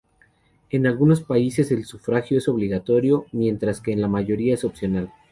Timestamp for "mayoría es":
4.07-4.63